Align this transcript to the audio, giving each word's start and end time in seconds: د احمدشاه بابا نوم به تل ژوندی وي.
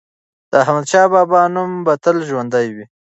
د 0.51 0.53
احمدشاه 0.63 1.07
بابا 1.13 1.41
نوم 1.55 1.71
به 1.85 1.93
تل 2.03 2.17
ژوندی 2.27 2.67
وي. 2.75 2.85